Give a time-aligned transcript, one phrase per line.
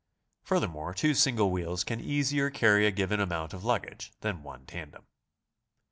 [0.41, 5.05] Furthermore, two single wheels can easier carry a given amount of luggage than one tandem.